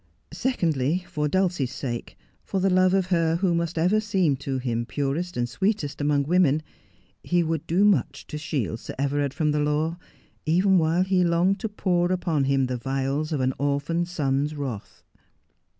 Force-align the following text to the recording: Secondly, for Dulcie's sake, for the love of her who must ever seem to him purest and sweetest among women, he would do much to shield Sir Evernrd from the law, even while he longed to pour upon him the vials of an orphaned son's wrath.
Secondly, 0.33 1.05
for 1.07 1.27
Dulcie's 1.27 1.71
sake, 1.75 2.17
for 2.43 2.59
the 2.59 2.71
love 2.71 2.95
of 2.95 3.05
her 3.13 3.35
who 3.35 3.53
must 3.53 3.77
ever 3.77 3.99
seem 3.99 4.35
to 4.37 4.57
him 4.57 4.83
purest 4.83 5.37
and 5.37 5.47
sweetest 5.47 6.01
among 6.01 6.23
women, 6.23 6.63
he 7.23 7.43
would 7.43 7.67
do 7.67 7.85
much 7.85 8.25
to 8.25 8.39
shield 8.39 8.79
Sir 8.79 8.95
Evernrd 8.97 9.31
from 9.31 9.51
the 9.51 9.59
law, 9.59 9.99
even 10.43 10.79
while 10.79 11.03
he 11.03 11.23
longed 11.23 11.59
to 11.59 11.69
pour 11.69 12.11
upon 12.11 12.45
him 12.45 12.65
the 12.65 12.77
vials 12.77 13.31
of 13.31 13.41
an 13.41 13.53
orphaned 13.59 14.07
son's 14.07 14.55
wrath. 14.55 15.03